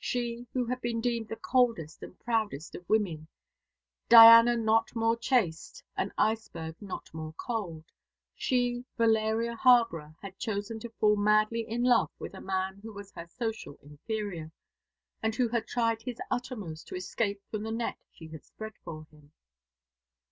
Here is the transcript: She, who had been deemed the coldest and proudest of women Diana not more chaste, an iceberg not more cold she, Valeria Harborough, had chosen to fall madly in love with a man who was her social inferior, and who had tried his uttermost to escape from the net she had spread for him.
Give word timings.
She, 0.00 0.44
who 0.52 0.66
had 0.66 0.80
been 0.80 1.00
deemed 1.00 1.28
the 1.28 1.36
coldest 1.36 2.02
and 2.02 2.18
proudest 2.18 2.74
of 2.74 2.88
women 2.88 3.28
Diana 4.08 4.56
not 4.56 4.96
more 4.96 5.16
chaste, 5.16 5.84
an 5.96 6.12
iceberg 6.18 6.74
not 6.82 7.14
more 7.14 7.32
cold 7.34 7.84
she, 8.34 8.84
Valeria 8.96 9.54
Harborough, 9.54 10.16
had 10.20 10.36
chosen 10.36 10.80
to 10.80 10.88
fall 10.98 11.14
madly 11.14 11.60
in 11.60 11.84
love 11.84 12.10
with 12.18 12.34
a 12.34 12.40
man 12.40 12.80
who 12.82 12.92
was 12.92 13.12
her 13.12 13.28
social 13.28 13.76
inferior, 13.80 14.50
and 15.22 15.36
who 15.36 15.46
had 15.46 15.68
tried 15.68 16.02
his 16.02 16.18
uttermost 16.28 16.88
to 16.88 16.96
escape 16.96 17.40
from 17.48 17.62
the 17.62 17.70
net 17.70 17.98
she 18.10 18.26
had 18.26 18.44
spread 18.44 18.72
for 18.82 19.06
him. 19.12 19.30